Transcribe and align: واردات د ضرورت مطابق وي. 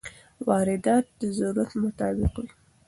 واردات 0.47 1.05
د 1.19 1.21
ضرورت 1.37 1.71
مطابق 1.83 2.33
وي. 2.41 2.49